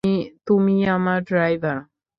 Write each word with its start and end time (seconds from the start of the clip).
তুমি 0.47 0.75
আমার 0.87 1.19
ড্রাইভার! 1.23 1.77